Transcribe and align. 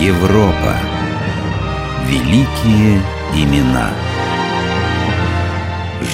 Европа. 0.00 0.74
Великие 2.06 3.02
имена. 3.34 3.90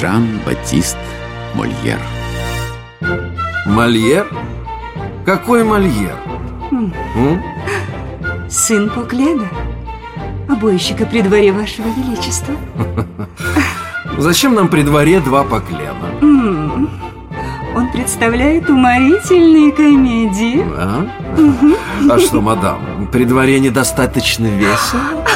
Жан-Батист 0.00 0.96
Мольер. 1.54 2.00
Мольер? 3.64 4.26
Какой 5.24 5.62
Мольер? 5.62 6.16
М? 6.72 7.40
Сын 8.50 8.90
Поклена, 8.90 9.48
обойщика 10.48 11.06
при 11.06 11.22
дворе 11.22 11.52
вашего 11.52 11.86
величества. 11.86 12.56
Зачем 14.18 14.54
нам 14.56 14.66
при 14.66 14.82
дворе 14.82 15.20
два 15.20 15.44
поклена? 15.44 17.05
Он 17.76 17.92
представляет 17.92 18.70
уморительные 18.70 19.70
комедии. 19.70 20.64
А? 20.78 21.06
А 22.10 22.18
что, 22.18 22.40
мадам, 22.40 23.06
при 23.12 23.24
дворе 23.24 23.60
недостаточно 23.60 24.46
весело? 24.46 25.26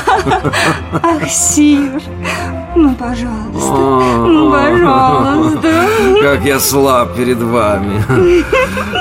Ах, 1.03 1.29
Сир, 1.29 2.01
ну, 2.75 2.95
пожалуйста, 2.95 3.75
ну, 4.27 4.51
пожалуйста. 4.51 5.87
Как 6.23 6.43
я 6.43 6.59
слаб 6.59 7.15
перед 7.15 7.43
вами 7.43 8.03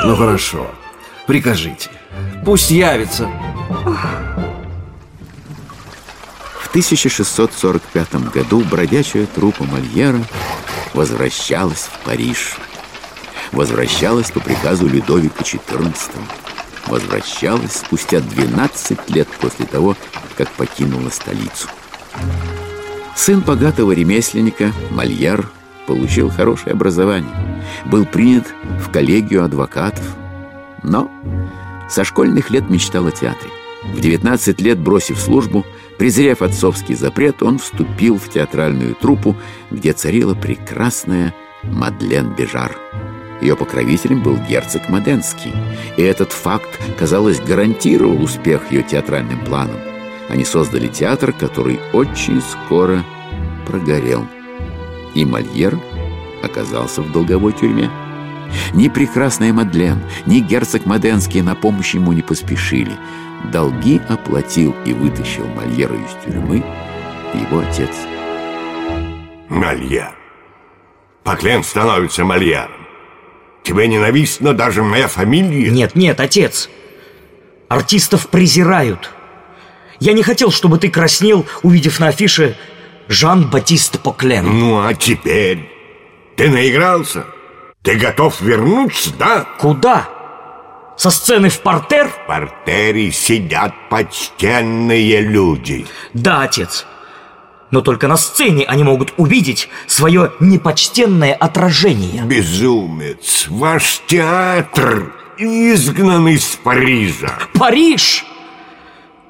Ну 0.03 0.15
хорошо, 0.17 0.67
прикажите 1.25 1.89
Пусть 2.43 2.71
явится 2.71 3.29
В 6.61 6.67
1645 6.69 8.15
году 8.33 8.65
бродячая 8.69 9.25
труппа 9.27 9.63
Мольера 9.63 10.19
возвращалась 10.93 11.89
в 11.89 12.05
Париж. 12.05 12.57
Возвращалась 13.51 14.31
по 14.31 14.39
приказу 14.39 14.87
Людовика 14.87 15.41
XIV. 15.43 15.93
Возвращалась 16.87 17.73
спустя 17.73 18.19
12 18.19 19.09
лет 19.09 19.27
после 19.39 19.65
того, 19.65 19.95
как 20.37 20.49
покинула 20.51 21.09
столицу. 21.09 21.67
Сын 23.15 23.41
богатого 23.41 23.91
ремесленника, 23.91 24.71
Мольер, 24.91 25.49
получил 25.87 26.29
хорошее 26.29 26.73
образование. 26.73 27.33
Был 27.85 28.05
принят 28.05 28.47
в 28.79 28.91
коллегию 28.91 29.43
адвокатов. 29.43 30.05
Но 30.83 31.11
со 31.89 32.03
школьных 32.03 32.49
лет 32.51 32.69
мечтал 32.69 33.07
о 33.07 33.11
театре. 33.11 33.51
В 33.93 33.99
19 33.99 34.61
лет, 34.61 34.79
бросив 34.79 35.19
службу, 35.19 35.65
презрев 35.97 36.41
отцовский 36.41 36.95
запрет, 36.95 37.41
он 37.41 37.57
вступил 37.57 38.17
в 38.17 38.29
театральную 38.29 38.95
труппу, 38.95 39.35
где 39.71 39.93
царила 39.93 40.35
прекрасная 40.35 41.33
Мадлен 41.63 42.35
Бежар. 42.35 42.75
Ее 43.41 43.55
покровителем 43.55 44.21
был 44.21 44.37
герцог 44.37 44.89
Маденский, 44.89 45.53
и 45.95 46.01
этот 46.01 46.31
факт, 46.33 46.79
казалось, 46.97 47.39
гарантировал 47.39 48.21
успех 48.21 48.71
ее 48.71 48.83
театральным 48.83 49.39
планам. 49.45 49.79
Они 50.29 50.43
создали 50.43 50.87
театр, 50.87 51.31
который 51.31 51.79
очень 51.93 52.41
скоро 52.41 53.03
прогорел. 53.65 54.27
И 55.15 55.25
Мольер 55.25 55.79
оказался 56.43 57.01
в 57.01 57.11
долговой 57.11 57.53
тюрьме. 57.53 57.89
Ни 58.73 58.89
прекрасная 58.89 59.53
Мадлен, 59.53 60.01
ни 60.25 60.39
герцог 60.39 60.85
Маденский 60.85 61.41
на 61.41 61.55
помощь 61.55 61.93
ему 61.93 62.13
не 62.13 62.21
поспешили. 62.21 62.91
Долги 63.51 64.01
оплатил 64.09 64.75
и 64.85 64.93
вытащил 64.93 65.47
Мольера 65.47 65.95
из 65.95 66.25
тюрьмы 66.25 66.63
его 67.33 67.59
отец. 67.59 67.95
Мольер. 69.49 70.15
Поклен 71.23 71.63
становится 71.63 72.25
Мольером. 72.25 72.88
Тебе 73.69 73.87
ненавистна 73.87 74.55
даже 74.55 74.81
моя 74.81 75.07
фамилия? 75.07 75.69
Нет, 75.69 75.93
нет, 75.93 76.19
отец. 76.19 76.71
Артистов 77.67 78.27
презирают. 78.29 79.11
Я 79.99 80.13
не 80.13 80.23
хотел, 80.23 80.49
чтобы 80.49 80.79
ты 80.79 80.89
краснел, 80.89 81.45
увидев 81.61 81.99
на 81.99 82.07
афише 82.07 82.57
Жан-Батист 83.09 83.99
Поклен. 83.99 84.45
Ну, 84.59 84.83
а 84.83 84.95
теперь? 84.95 85.69
Ты 86.35 86.49
наигрался? 86.49 87.25
Ты 87.83 87.93
готов 87.93 88.41
вернуться, 88.41 89.11
да? 89.19 89.45
Куда? 89.59 90.09
Со 90.97 91.11
сцены 91.11 91.49
в 91.49 91.59
портер? 91.59 92.07
В 92.07 92.25
портере 92.25 93.11
сидят 93.11 93.75
почтенные 93.91 95.21
люди. 95.21 95.85
Да, 96.15 96.41
отец. 96.41 96.87
Но 97.71 97.81
только 97.81 98.07
на 98.07 98.17
сцене 98.17 98.65
они 98.65 98.83
могут 98.83 99.13
увидеть 99.17 99.69
свое 99.87 100.31
непочтенное 100.39 101.33
отражение. 101.33 102.23
Безумец, 102.23 103.45
ваш 103.49 104.01
театр 104.07 105.13
изгнан 105.37 106.27
из 106.27 106.57
Парижа. 106.63 107.37
Париж! 107.53 108.25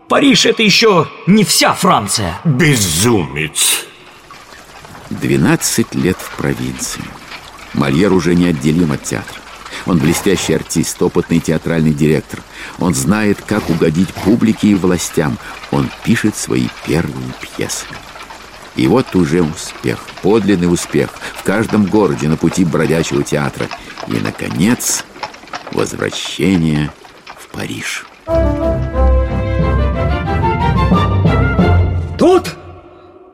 Париж 0.07 0.45
это 0.47 0.63
еще 0.63 1.07
не 1.27 1.43
вся 1.43 1.73
Франция. 1.73 2.39
Безумец. 2.43 3.85
12 5.11 5.95
лет 5.95 6.17
в 6.17 6.35
провинции. 6.35 7.03
Мольер 7.73 8.13
уже 8.13 8.35
неотделим 8.35 8.91
от 8.91 9.03
театра. 9.03 9.39
Он 9.85 9.97
блестящий 9.97 10.53
артист, 10.53 11.01
опытный 11.01 11.39
театральный 11.39 11.93
директор. 11.93 12.41
Он 12.79 12.93
знает, 12.93 13.39
как 13.45 13.69
угодить 13.69 14.13
публике 14.13 14.69
и 14.69 14.75
властям. 14.75 15.37
Он 15.71 15.89
пишет 16.03 16.35
свои 16.35 16.67
первые 16.85 17.33
пьесы. 17.39 17.85
И 18.79 18.87
вот 18.87 19.13
уже 19.13 19.41
успех, 19.41 19.99
подлинный 20.21 20.71
успех 20.71 21.09
в 21.35 21.43
каждом 21.43 21.85
городе 21.85 22.29
на 22.29 22.37
пути 22.37 22.63
бродячего 22.63 23.23
театра. 23.23 23.67
И, 24.07 24.13
наконец, 24.13 25.03
возвращение 25.73 26.89
в 27.37 27.49
Париж. 27.49 28.05
Тут 32.17 32.55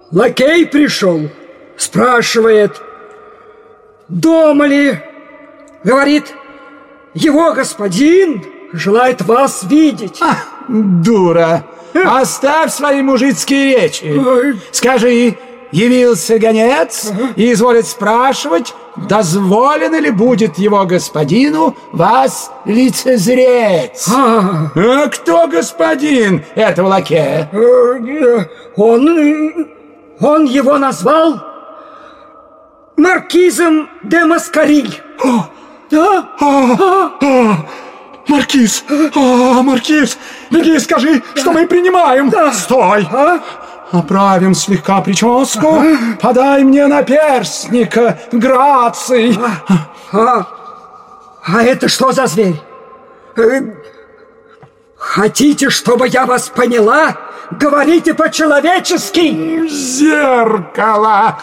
лакей 0.10 0.66
пришел, 0.66 1.30
спрашивает, 1.78 2.82
дома 4.08 4.66
ли, 4.66 5.00
говорит, 5.84 6.34
его 7.14 7.54
господин 7.54 8.44
желает 8.74 9.22
вас 9.22 9.62
видеть. 9.62 10.20
А, 10.24 10.38
дура! 10.68 11.64
Оставь 12.04 12.74
свои 12.74 13.02
мужицкие 13.02 13.78
речи. 13.78 14.22
Скажи, 14.72 15.38
явился 15.72 16.38
гонец 16.40 17.12
и 17.36 17.52
изволит 17.52 17.88
спрашивать, 17.88 18.74
дозволено 18.96 20.00
ли 20.00 20.10
будет 20.10 20.58
его 20.58 20.86
господину 20.86 21.76
вас 21.92 22.52
лицезреть. 22.66 24.06
А, 24.14 24.72
А 24.76 25.08
кто 25.08 25.48
господин 25.48 26.44
этого 26.56 26.88
лакея? 26.90 27.50
э, 27.52 28.46
он, 28.76 29.68
он 30.20 30.46
его 30.46 30.78
назвал 30.78 31.42
маркизом 32.98 33.90
де 34.04 34.24
Маскариль. 34.26 35.02
Да? 35.92 36.30
Маркиз! 38.28 38.84
А, 39.16 39.62
Маркиз! 39.62 40.18
Беги, 40.52 40.80
скажи, 40.80 41.22
что 41.36 41.52
мы 41.52 41.68
принимаем! 41.68 42.32
Стой! 42.54 43.08
А? 43.12 43.40
Оправим 43.92 44.56
слегка 44.56 45.02
прическу, 45.02 45.84
подай 46.22 46.64
мне 46.64 46.88
наперстника, 46.88 48.20
граций. 48.32 49.38
А, 50.12 50.48
а 51.44 51.64
это 51.64 51.88
что 51.88 52.12
за 52.12 52.26
зверь? 52.28 52.62
Хотите, 55.16 55.70
чтобы 55.70 56.10
я 56.10 56.26
вас 56.26 56.50
поняла? 56.50 57.16
Говорите 57.50 58.14
по-человечески! 58.14 59.66
Зеркало! 59.66 61.38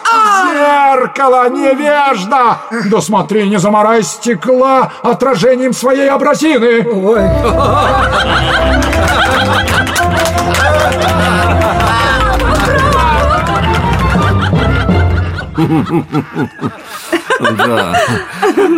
Зеркало, 0.53 1.49
невежда! 1.49 2.59
Да 2.91 3.01
смотри, 3.01 3.49
не 3.49 3.57
заморай 3.57 4.03
стекла 4.03 4.91
отражением 5.01 5.73
своей 5.73 6.07
образины! 6.07 6.87
Ой, 6.87 7.23
Да 17.39 17.99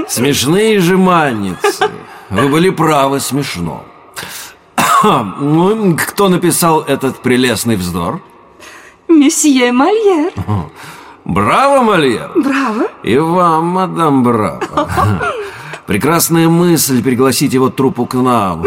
Смешные 0.08 0.80
же 0.80 0.98
манницы 0.98 1.90
Вы 2.30 2.48
были 2.48 2.70
правы, 2.70 3.20
смешно 3.20 3.84
Ну, 5.06 5.96
кто 5.96 6.30
написал 6.30 6.82
этот 6.82 7.20
прелестный 7.20 7.76
вздор? 7.76 8.22
Месье 9.08 9.72
Мольер. 9.72 10.34
Браво, 11.26 11.84
Мольер! 11.84 12.32
Браво. 12.36 12.88
И 13.04 13.18
вам, 13.18 13.66
мадам, 13.68 14.24
браво 14.24 14.90
Прекрасная 15.86 16.50
мысль 16.50 17.04
пригласить 17.04 17.54
его 17.54 17.70
труппу 17.70 18.06
к 18.08 18.16
нам 18.16 18.66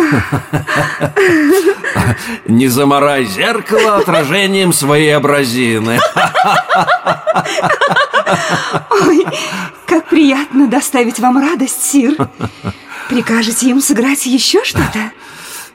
Не 2.46 2.69
заморай 2.69 3.25
зеркало 3.25 3.96
отражением 3.96 4.73
своей 4.73 5.17
образины 5.17 5.99
Ой, 9.06 9.26
как 9.87 10.06
приятно 10.08 10.69
доставить 10.69 11.19
вам 11.19 11.38
радость, 11.38 11.82
Сир. 11.82 12.17
Прикажете 13.08 13.70
им 13.70 13.81
сыграть 13.81 14.26
еще 14.26 14.64
что-то? 14.64 15.11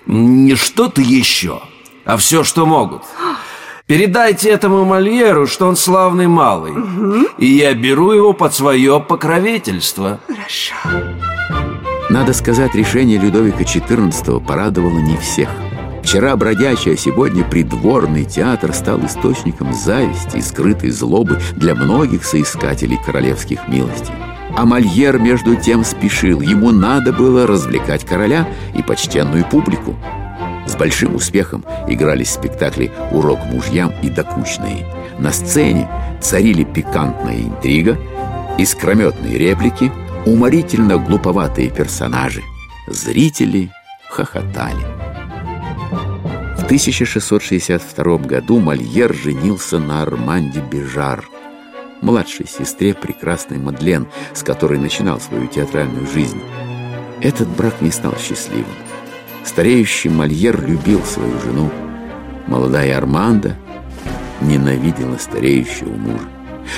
Не 0.05 0.55
что-то 0.55 1.01
еще 1.01 1.61
а 2.05 2.17
все, 2.17 2.43
что 2.43 2.65
могут. 2.65 3.03
Передайте 3.85 4.49
этому 4.49 4.85
Мольеру, 4.85 5.45
что 5.45 5.67
он 5.67 5.75
славный 5.75 6.27
малый, 6.27 6.73
и 7.37 7.45
я 7.45 7.73
беру 7.73 8.11
его 8.11 8.33
под 8.33 8.53
свое 8.53 8.99
покровительство. 8.99 10.19
Хорошо. 10.27 10.75
Надо 12.09 12.33
сказать, 12.33 12.75
решение 12.75 13.17
Людовика 13.17 13.63
XIV 13.63 14.45
порадовало 14.45 14.99
не 14.99 15.17
всех. 15.17 15.49
Вчера 16.03 16.35
бродячий, 16.35 16.93
а 16.93 16.97
сегодня 16.97 17.43
придворный 17.43 18.25
театр 18.25 18.73
стал 18.73 19.05
источником 19.05 19.73
зависти 19.73 20.37
и 20.37 20.41
скрытой 20.41 20.91
злобы 20.91 21.39
для 21.53 21.75
многих 21.75 22.25
соискателей 22.25 22.99
королевских 23.05 23.67
милостей. 23.67 24.13
А 24.55 24.65
Мольер, 24.65 25.17
между 25.17 25.55
тем, 25.55 25.83
спешил. 25.83 26.41
Ему 26.41 26.71
надо 26.71 27.11
было 27.11 27.47
развлекать 27.47 28.05
короля 28.05 28.47
и 28.75 28.83
почтенную 28.83 29.45
публику. 29.45 29.95
С 30.67 30.75
большим 30.75 31.15
успехом 31.15 31.65
игрались 31.87 32.31
спектакли 32.31 32.91
«Урок 33.11 33.39
мужьям» 33.45 33.91
и 34.01 34.09
«Докучные». 34.09 34.85
На 35.19 35.31
сцене 35.31 35.89
царили 36.21 36.63
пикантная 36.63 37.41
интрига, 37.41 37.97
искрометные 38.57 39.37
реплики, 39.37 39.91
уморительно 40.25 40.97
глуповатые 40.97 41.69
персонажи. 41.69 42.41
Зрители 42.87 43.71
хохотали. 44.09 44.85
В 46.57 46.65
1662 46.65 48.17
году 48.19 48.59
Мольер 48.59 49.13
женился 49.13 49.79
на 49.79 50.01
Арманде 50.01 50.61
Бежар, 50.61 51.25
младшей 52.03 52.47
сестре 52.47 52.93
прекрасной 52.93 53.57
Мадлен, 53.57 54.07
с 54.33 54.43
которой 54.43 54.77
начинал 54.77 55.19
свою 55.19 55.47
театральную 55.47 56.05
жизнь. 56.07 56.41
Этот 57.21 57.47
брак 57.47 57.81
не 57.81 57.91
стал 57.91 58.13
счастливым. 58.17 58.65
Стареющий 59.43 60.09
Мольер 60.09 60.61
любил 60.65 61.01
свою 61.03 61.39
жену. 61.39 61.71
Молодая 62.47 62.97
Арманда 62.97 63.55
ненавидела 64.41 65.17
стареющего 65.17 65.93
мужа. 65.95 66.27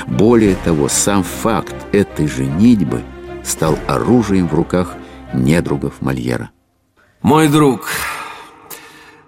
Более 0.07 0.56
того, 0.63 0.88
сам 0.88 1.24
факт 1.24 1.75
этой 1.92 2.27
женитьбы 2.27 3.01
стал 3.44 3.77
оружием 3.88 4.48
в 4.48 4.54
руках 4.54 4.95
недругов 5.33 6.01
Мольера. 6.01 6.51
Мой 7.22 7.48
друг, 7.48 7.88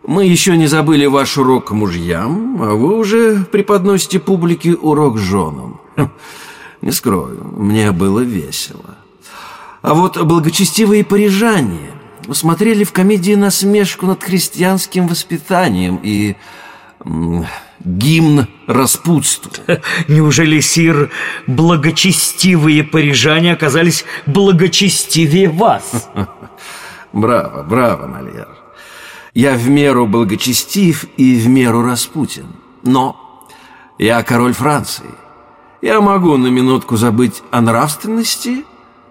мы 0.06 0.26
еще 0.26 0.56
не 0.56 0.68
забыли 0.68 1.06
ваш 1.06 1.38
урок 1.38 1.72
мужьям, 1.72 2.62
а 2.62 2.76
вы 2.76 2.98
уже 2.98 3.44
преподносите 3.52 4.20
публике 4.20 4.74
урок 4.74 5.18
женам. 5.18 5.82
Не 6.82 6.92
скрою, 6.92 7.44
мне 7.58 7.92
было 7.92 8.20
весело. 8.20 8.96
А 9.82 9.94
вот 9.94 10.22
благочестивые 10.22 11.04
парижане 11.04 11.92
усмотрели 12.28 12.84
в 12.84 12.92
комедии 12.92 13.34
насмешку 13.36 14.06
над 14.06 14.24
христианским 14.24 15.08
воспитанием 15.08 16.00
и 16.04 16.36
гимн 17.80 18.48
распутству. 18.68 19.52
Неужели, 20.08 20.60
сир, 20.60 21.12
благочестивые 21.48 22.84
парижане 22.84 23.54
оказались 23.54 24.06
благочестивее 24.26 25.50
вас? 25.50 26.10
Браво, 27.14 27.64
браво, 27.64 28.06
Мольер. 28.06 28.50
Я 29.34 29.56
в 29.56 29.68
меру 29.70 30.06
благочестив 30.06 31.06
и 31.16 31.36
в 31.40 31.48
меру 31.48 31.82
распутен. 31.82 32.48
Но 32.84 33.48
я 33.98 34.22
король 34.24 34.54
Франции. 34.54 35.06
Я 35.82 36.02
могу 36.02 36.38
на 36.38 36.48
минутку 36.48 36.98
забыть 36.98 37.44
о 37.52 37.62
нравственности, 37.62 38.66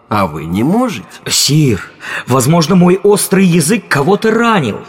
а 0.08 0.26
вы 0.26 0.44
не 0.44 0.64
можете. 0.64 1.06
Сир, 1.28 1.90
возможно, 2.26 2.74
мой 2.74 2.98
острый 3.02 3.44
язык 3.44 3.84
кого-то 3.88 4.30
ранил, 4.30 4.80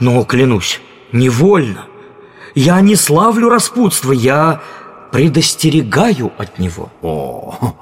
но, 0.00 0.24
клянусь, 0.24 0.80
невольно. 1.12 1.86
Я 2.54 2.80
не 2.80 2.96
славлю 2.96 3.50
распутство, 3.50 4.12
я 4.12 4.62
предостерегаю 5.12 6.32
от 6.38 6.58
него. 6.58 6.90
О, 7.02 7.76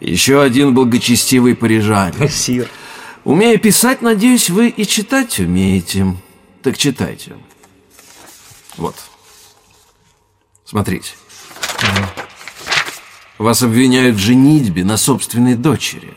еще 0.00 0.42
один 0.42 0.74
благочестивый 0.74 1.54
парижанин. 1.54 2.28
Сир. 2.30 2.68
Умея 3.24 3.58
писать, 3.58 4.02
надеюсь, 4.02 4.50
вы 4.50 4.68
и 4.68 4.86
читать 4.86 5.38
умеете. 5.38 6.16
Так 6.62 6.76
читайте. 6.76 7.36
Вот. 8.76 8.96
Смотрите. 10.64 11.12
Вас 13.38 13.62
обвиняют 13.62 14.16
в 14.16 14.18
женитьбе 14.18 14.84
на 14.84 14.96
собственной 14.96 15.54
дочери. 15.54 16.14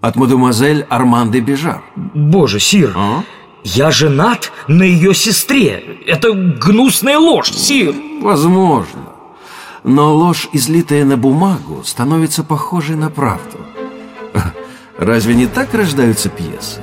От 0.00 0.16
мадемуазель 0.16 0.82
Арманды 0.90 1.40
Бежар. 1.40 1.82
Боже, 1.96 2.60
сир, 2.60 2.92
А? 2.96 3.22
я 3.62 3.90
женат 3.90 4.52
на 4.68 4.82
ее 4.82 5.14
сестре. 5.14 5.82
Это 6.06 6.32
гнусная 6.32 7.18
ложь, 7.18 7.52
сир. 7.52 7.94
Возможно. 8.20 9.00
Но 9.84 10.14
ложь, 10.14 10.48
излитая 10.52 11.04
на 11.04 11.16
бумагу, 11.16 11.82
становится 11.84 12.42
похожей 12.42 12.96
на 12.96 13.10
правду. 13.10 13.58
Разве 14.98 15.34
не 15.34 15.46
так 15.46 15.72
рождаются 15.74 16.28
пьесы? 16.28 16.80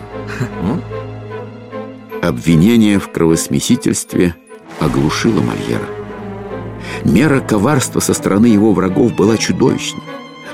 Обвинение 2.21 3.00
в 3.00 3.12
кровосмесительстве 3.12 4.36
оглушило 4.80 5.42
Мольера. 5.42 5.88
Мера 7.03 7.39
коварства 7.39 8.00
со 8.00 8.13
стороны 8.13 8.45
его 8.45 8.74
врагов 8.74 9.15
была 9.15 9.38
чудовищной. 9.38 10.03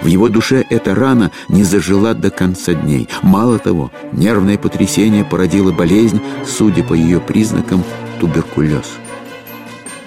В 0.01 0.05
его 0.05 0.29
душе 0.29 0.63
эта 0.69 0.93
рана 0.93 1.31
не 1.49 1.63
зажила 1.63 2.13
до 2.13 2.29
конца 2.29 2.73
дней. 2.73 3.09
Мало 3.23 3.57
того, 3.57 3.91
нервное 4.11 4.57
потрясение 4.57 5.25
породило 5.25 5.71
болезнь, 5.71 6.21
судя 6.45 6.83
по 6.83 6.93
ее 6.93 7.19
признакам, 7.19 7.83
туберкулез. 8.19 8.97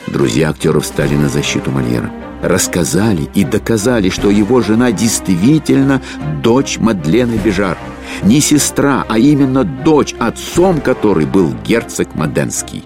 Друзья 0.06 0.50
актеров 0.50 0.84
встали 0.84 1.14
на 1.14 1.28
защиту 1.28 1.70
Мольера. 1.70 2.10
Рассказали 2.42 3.28
и 3.34 3.44
доказали, 3.44 4.08
что 4.08 4.30
его 4.30 4.62
жена 4.62 4.92
действительно 4.92 6.00
дочь 6.42 6.78
Мадлены 6.78 7.34
Бежар. 7.34 7.76
Не 8.22 8.40
сестра, 8.40 9.04
а 9.08 9.18
именно 9.18 9.64
дочь, 9.64 10.14
отцом 10.18 10.80
которой 10.80 11.26
был 11.26 11.52
герцог 11.64 12.14
Маденский. 12.14 12.84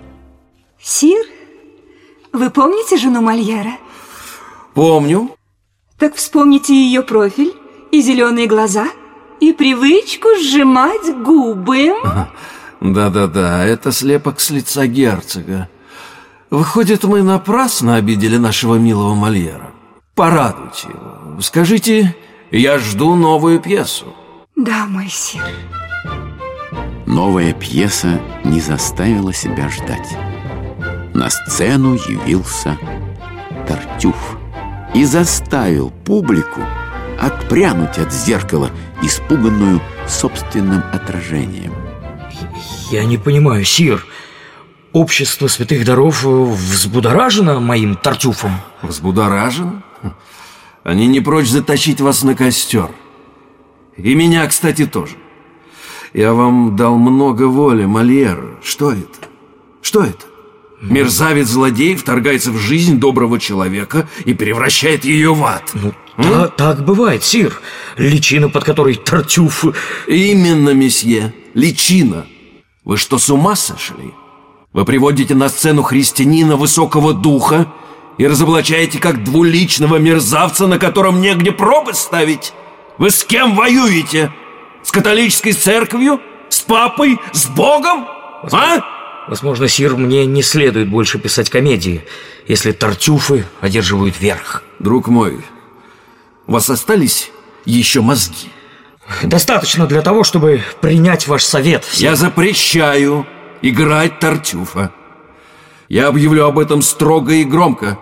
Сир, 0.83 1.25
вы 2.35 2.51
помните 2.51 2.97
жену 2.97 3.23
Мольера? 3.23 3.79
Помню. 4.75 5.31
Так 5.99 6.17
вспомните 6.17 6.75
ее 6.75 7.03
профиль 7.03 7.55
и 7.93 8.01
зеленые 8.03 8.47
глаза, 8.47 8.89
и 9.41 9.53
привычку 9.53 10.29
сжимать 10.41 11.17
губы. 11.23 11.95
Да-да-да, 12.81 13.65
это 13.65 13.93
слепок 13.93 14.41
с 14.41 14.51
лица 14.51 14.87
герцога. 14.87 15.69
Выходит, 16.51 17.05
мы 17.05 17.23
напрасно 17.23 17.97
обидели 17.97 18.37
нашего 18.37 18.77
милого 18.77 19.15
Мольера. 19.15 19.71
Порадуйте 20.15 20.89
его. 20.89 21.41
Скажите, 21.41 22.15
я 22.51 22.79
жду 22.79 23.15
новую 23.15 23.61
пьесу. 23.61 24.15
Да, 24.57 24.87
мой 24.87 25.09
сир. 25.09 25.43
Новая 27.07 27.53
пьеса 27.53 28.21
не 28.45 28.61
заставила 28.61 29.33
себя 29.33 29.69
ждать. 29.69 30.17
На 31.15 31.31
сцену 31.31 31.95
явился 31.95 32.77
Тартюф 33.69 34.37
и 34.95 35.05
заставил 35.05 35.91
публику 35.91 36.61
отпрянуть 37.21 37.99
от 37.99 38.13
зеркала, 38.13 38.73
испуганную 39.01 39.81
собственным 40.09 40.83
отражением. 40.93 41.73
Я 42.91 43.05
не 43.05 43.17
понимаю, 43.17 43.65
сир. 43.65 44.05
Общество 44.93 45.47
святых 45.47 45.85
даров 45.85 46.25
взбудоражено 46.25 47.61
моим 47.61 47.95
тартюфом. 47.95 48.53
Взбудоражен? 48.83 49.85
Они 50.83 51.07
не 51.07 51.21
прочь 51.21 51.49
затащить 51.49 52.01
вас 52.01 52.25
на 52.25 52.35
костер. 52.35 52.91
И 53.97 54.15
меня, 54.17 54.45
кстати, 54.49 54.85
тоже. 54.85 55.15
Я 56.13 56.33
вам 56.33 56.75
дал 56.75 56.97
много 56.97 57.45
воли, 57.45 57.85
Мольер. 57.85 58.59
Что 58.63 58.91
это? 58.91 59.29
Что 59.81 60.03
это? 60.03 60.34
Мерзавец-злодей 60.91 61.97
вторгается 61.97 62.51
в 62.53 62.59
жизнь 62.59 62.99
доброго 62.99 63.39
человека 63.41 64.09
и 64.25 64.35
превращает 64.35 65.05
ее 65.05 65.35
в 65.35 65.45
ад. 65.45 65.71
Ну, 65.75 65.93
та- 66.17 66.49
так 66.49 66.85
бывает, 66.85 67.25
сир. 67.25 67.61
Личина, 67.97 68.49
под 68.49 68.65
которой 68.65 68.95
тартюф... 68.95 69.65
Именно, 70.07 70.71
месье, 70.71 71.35
личина. 71.55 72.27
Вы 72.85 72.97
что, 72.97 73.19
с 73.19 73.31
ума 73.31 73.57
сошли? 73.57 74.13
Вы 74.73 74.85
приводите 74.85 75.35
на 75.35 75.49
сцену 75.49 75.83
христианина 75.83 76.57
высокого 76.57 77.15
духа 77.15 77.73
и 78.19 78.27
разоблачаете 78.27 78.99
как 78.99 79.25
двуличного 79.25 79.97
мерзавца, 79.97 80.67
на 80.67 80.79
котором 80.79 81.21
негде 81.21 81.51
пробы 81.53 81.95
ставить? 81.95 82.53
Вы 82.99 83.11
с 83.11 83.25
кем 83.25 83.55
воюете? 83.57 84.33
С 84.83 84.91
католической 84.93 85.53
церковью? 85.53 86.21
С 86.49 86.61
папой? 86.61 87.19
С 87.33 87.47
Богом? 87.47 88.07
А? 88.53 88.81
Возможно, 89.29 89.69
сир, 89.69 89.97
мне 89.97 90.27
не 90.27 90.43
следует 90.43 90.91
больше 90.91 91.19
писать 91.19 91.49
комедии, 91.49 92.05
если 92.47 92.73
тартюфы 92.73 93.47
одерживают 93.61 94.21
верх. 94.21 94.63
Друг 94.79 95.09
мой, 95.09 95.41
у 96.47 96.53
вас 96.53 96.69
остались 96.69 97.31
еще 97.65 98.03
мозги? 98.03 98.51
Достаточно 99.23 99.87
для 99.87 100.03
того, 100.03 100.25
чтобы 100.25 100.63
принять 100.81 101.27
ваш 101.27 101.45
совет. 101.45 101.85
сир. 101.85 102.11
Я 102.11 102.17
запрещаю 102.17 103.27
играть 103.63 104.19
Тартюфа. 104.19 104.93
Я 105.89 106.09
объявлю 106.09 106.47
об 106.47 106.59
этом 106.59 106.83
строго 106.83 107.33
и 107.33 107.45
громко. 107.45 107.99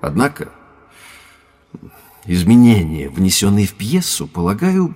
Однако 0.00 0.48
изменения, 2.26 3.08
внесенные 3.08 3.66
в 3.66 3.74
пьесу, 3.74 4.26
полагаю, 4.26 4.94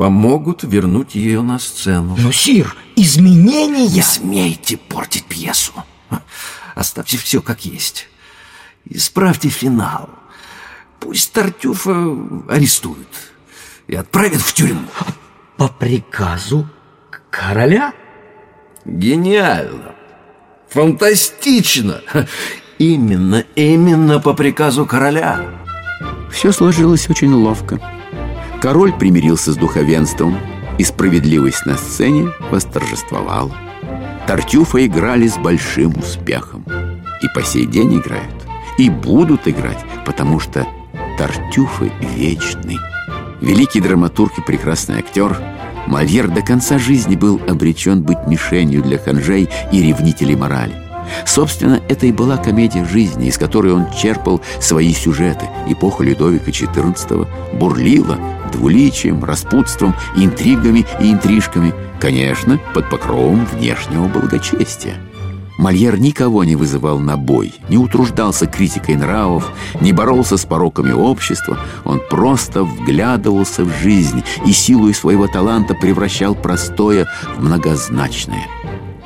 помогут 0.00 0.62
вернуть 0.62 1.14
ее 1.14 1.42
на 1.42 1.58
сцену. 1.58 2.16
Но, 2.18 2.32
сир, 2.32 2.74
изменения... 2.96 3.86
Не 3.86 4.00
смейте 4.00 4.78
портить 4.78 5.26
пьесу. 5.26 5.74
Оставьте 6.74 7.18
все 7.18 7.42
как 7.42 7.66
есть. 7.66 8.08
Исправьте 8.86 9.50
финал. 9.50 10.08
Пусть 11.00 11.34
Тартюфа 11.34 12.16
арестуют 12.48 13.08
и 13.88 13.94
отправят 13.94 14.40
в 14.40 14.54
тюрьму. 14.54 14.88
По 15.58 15.68
приказу 15.68 16.66
короля? 17.28 17.92
Гениально. 18.86 19.94
Фантастично. 20.70 22.00
Именно, 22.78 23.44
именно 23.54 24.18
по 24.18 24.32
приказу 24.32 24.86
короля. 24.86 25.44
Все 26.32 26.52
сложилось 26.52 27.10
очень 27.10 27.34
ловко. 27.34 27.99
Король 28.60 28.92
примирился 28.92 29.52
с 29.52 29.56
духовенством, 29.56 30.36
и 30.78 30.84
справедливость 30.84 31.66
на 31.66 31.76
сцене 31.76 32.28
восторжествовала. 32.50 33.54
Тартюфа 34.26 34.86
играли 34.86 35.28
с 35.28 35.36
большим 35.36 35.94
успехом. 35.98 36.64
И 37.22 37.28
по 37.34 37.42
сей 37.42 37.66
день 37.66 37.98
играют. 37.98 38.46
И 38.78 38.88
будут 38.88 39.46
играть, 39.46 39.84
потому 40.06 40.40
что 40.40 40.66
Тартюфы 41.18 41.92
вечный. 42.16 42.78
Великий 43.40 43.80
драматург 43.80 44.38
и 44.38 44.42
прекрасный 44.42 44.98
актер 44.98 45.36
Мольер 45.86 46.28
до 46.28 46.42
конца 46.42 46.78
жизни 46.78 47.16
был 47.16 47.40
обречен 47.48 48.02
быть 48.02 48.26
мишенью 48.26 48.82
для 48.82 48.98
ханжей 48.98 49.48
и 49.72 49.82
ревнителей 49.82 50.36
морали. 50.36 50.89
Собственно, 51.26 51.80
это 51.88 52.06
и 52.06 52.12
была 52.12 52.36
комедия 52.36 52.84
жизни, 52.84 53.28
из 53.28 53.38
которой 53.38 53.72
он 53.72 53.86
черпал 53.92 54.40
свои 54.60 54.92
сюжеты. 54.92 55.46
Эпоха 55.66 56.04
Людовика 56.04 56.50
XIV 56.50 57.26
бурлила 57.54 58.18
двуличием, 58.52 59.24
распутством, 59.24 59.94
интригами 60.16 60.86
и 61.00 61.10
интрижками, 61.12 61.72
конечно, 62.00 62.60
под 62.74 62.90
покровом 62.90 63.46
внешнего 63.46 64.06
благочестия. 64.06 64.96
Мольер 65.60 66.00
никого 66.00 66.42
не 66.42 66.56
вызывал 66.56 66.98
на 66.98 67.18
бой, 67.18 67.52
не 67.68 67.76
утруждался 67.76 68.46
критикой 68.46 68.96
нравов, 68.96 69.52
не 69.82 69.92
боролся 69.92 70.38
с 70.38 70.46
пороками 70.46 70.92
общества. 70.92 71.58
Он 71.84 72.00
просто 72.08 72.64
вглядывался 72.64 73.64
в 73.64 73.70
жизнь 73.82 74.24
и 74.46 74.52
силой 74.52 74.94
своего 74.94 75.26
таланта 75.26 75.74
превращал 75.74 76.34
простое 76.34 77.06
в 77.36 77.42
многозначное. 77.42 78.46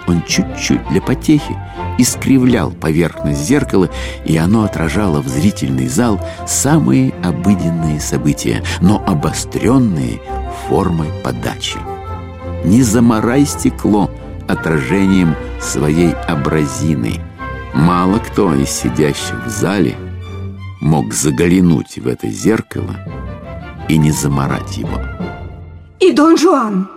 Он 0.07 0.23
чуть-чуть 0.23 0.87
для 0.89 1.01
потехи 1.01 1.57
искривлял 1.99 2.71
поверхность 2.71 3.41
зеркала, 3.41 3.89
и 4.25 4.37
оно 4.37 4.65
отражало 4.65 5.21
в 5.21 5.29
зрительный 5.29 5.89
зал 5.89 6.21
самые 6.47 7.13
обыденные 7.23 8.01
события, 8.01 8.63
но 8.81 9.03
обостренные 9.07 10.21
формой 10.69 11.09
подачи. 11.23 11.79
Не 12.65 12.83
заморай 12.83 13.47
стекло 13.47 14.11
отражением 14.49 15.35
своей 15.61 16.13
абразины. 16.13 17.21
Мало 17.75 18.19
кто 18.19 18.55
из 18.55 18.71
сидящих 18.71 19.47
в 19.47 19.49
зале 19.49 19.97
мог 20.81 21.13
заглянуть 21.13 21.99
в 21.99 22.07
это 22.07 22.29
зеркало 22.29 22.97
и 23.89 23.97
не 23.97 24.11
заморать 24.11 24.77
его. 24.77 25.01
И 26.01 26.13
Дон 26.13 26.37
Жуан, 26.37 26.89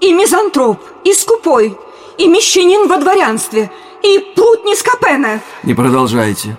и 0.00 0.12
мизантроп, 0.12 0.80
и 1.04 1.12
скупой, 1.12 1.76
и 2.18 2.28
мещанин 2.28 2.88
во 2.88 2.98
дворянстве, 2.98 3.70
и 4.02 4.18
плутни 4.34 4.74
Скопена. 4.74 5.40
Не 5.62 5.74
продолжайте. 5.74 6.56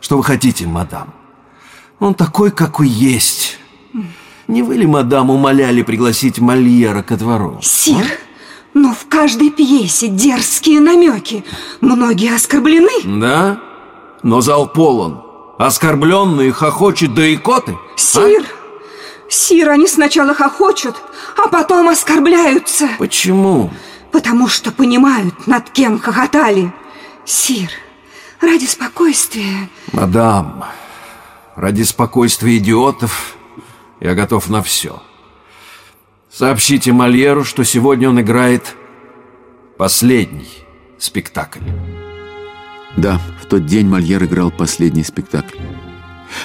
Что 0.00 0.16
вы 0.16 0.24
хотите, 0.24 0.66
мадам? 0.66 1.12
Он 1.98 2.14
такой, 2.14 2.50
какой 2.50 2.88
есть. 2.88 3.58
Не 4.48 4.62
вы 4.62 4.76
ли, 4.76 4.86
мадам, 4.86 5.30
умоляли 5.30 5.82
пригласить 5.82 6.38
Мольера 6.38 7.02
ко 7.02 7.16
двору? 7.16 7.58
Сир, 7.62 8.04
а? 8.04 8.78
но 8.78 8.94
в 8.94 9.08
каждой 9.08 9.50
пьесе 9.50 10.08
дерзкие 10.08 10.80
намеки. 10.80 11.44
Многие 11.80 12.34
оскорблены. 12.34 13.20
Да? 13.20 13.60
Но 14.22 14.40
зал 14.40 14.68
полон. 14.68 15.22
Оскорбленные 15.58 16.52
хохочут 16.52 17.14
до 17.14 17.34
икоты. 17.34 17.76
Сир, 17.96 18.42
а? 18.42 19.30
сир, 19.32 19.70
они 19.70 19.88
сначала 19.88 20.34
хохочут, 20.34 20.94
а 21.36 21.48
потом 21.48 21.88
оскорбляются. 21.88 22.88
Почему? 22.98 23.70
Потому 24.16 24.48
что 24.48 24.72
понимают, 24.72 25.46
над 25.46 25.68
кем 25.68 25.98
хохотали. 25.98 26.72
Сир, 27.26 27.68
ради 28.40 28.64
спокойствия... 28.64 29.68
Мадам, 29.92 30.64
ради 31.54 31.82
спокойствия 31.82 32.56
идиотов 32.56 33.36
я 34.00 34.14
готов 34.14 34.48
на 34.48 34.62
все. 34.62 35.02
Сообщите 36.32 36.92
Мольеру, 36.92 37.44
что 37.44 37.62
сегодня 37.62 38.08
он 38.08 38.18
играет 38.18 38.74
последний 39.76 40.64
спектакль. 40.98 41.60
Да, 42.96 43.20
в 43.42 43.44
тот 43.44 43.66
день 43.66 43.86
Мольер 43.86 44.24
играл 44.24 44.50
последний 44.50 45.04
спектакль. 45.04 45.58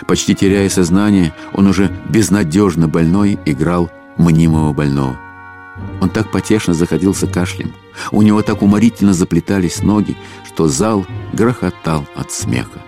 Почти 0.07 0.35
теряя 0.35 0.67
сознание, 0.67 1.33
он 1.53 1.67
уже 1.67 1.89
безнадежно 2.09 2.89
больной 2.89 3.39
играл 3.45 3.89
мнимого 4.17 4.73
больного. 4.73 5.17
Он 6.01 6.09
так 6.09 6.31
потешно 6.31 6.73
заходился 6.73 7.27
кашлем. 7.27 7.73
У 8.11 8.21
него 8.21 8.41
так 8.41 8.61
уморительно 8.61 9.13
заплетались 9.13 9.83
ноги, 9.83 10.15
что 10.45 10.67
зал 10.67 11.05
грохотал 11.33 12.05
от 12.15 12.31
смеха. 12.31 12.81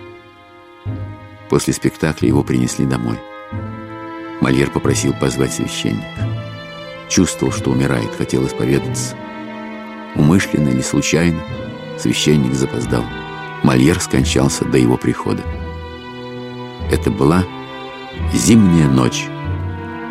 После 1.48 1.72
спектакля 1.72 2.28
его 2.28 2.42
принесли 2.42 2.86
домой. 2.86 3.18
Мольер 4.40 4.70
попросил 4.70 5.12
позвать 5.12 5.54
священника. 5.54 6.28
Чувствовал, 7.08 7.52
что 7.52 7.70
умирает, 7.70 8.14
хотел 8.16 8.46
исповедаться. 8.46 9.16
Умышленно 10.16 10.68
или 10.70 10.82
случайно 10.82 11.40
священник 11.98 12.54
запоздал. 12.54 13.04
Мольер 13.62 14.00
скончался 14.00 14.64
до 14.64 14.78
его 14.78 14.96
прихода. 14.96 15.42
Это 16.90 17.10
была 17.10 17.44
зимняя 18.32 18.88
ночь 18.88 19.26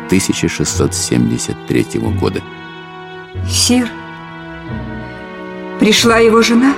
1673 0.06 2.00
года. 2.18 2.42
Сир, 3.48 3.88
пришла 5.80 6.18
его 6.18 6.42
жена. 6.42 6.74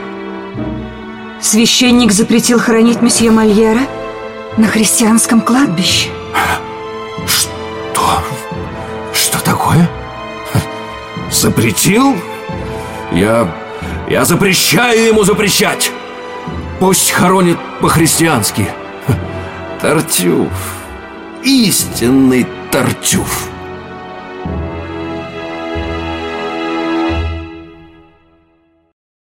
Священник 1.40 2.12
запретил 2.12 2.58
хоронить 2.58 3.02
месье 3.02 3.30
Мольера 3.30 3.82
на 4.56 4.66
христианском 4.66 5.40
кладбище. 5.40 6.08
Что? 7.26 8.23
Что 9.12 9.44
такое? 9.44 9.88
Запретил? 11.30 12.16
Я... 13.12 13.49
я 14.08 14.25
запрещаю 14.25 15.06
ему 15.06 15.25
запрещать! 15.25 15.92
Пусть 16.80 17.11
хоронит 17.11 17.58
по-христиански. 17.80 18.68
Тартюф. 19.80 20.50
Истинный 21.42 22.46
Тартюф. 22.70 23.49